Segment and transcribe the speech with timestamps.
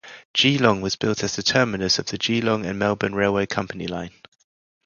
[0.33, 4.09] Geelong was built as the terminus of the Geelong and Melbourne Railway Company line.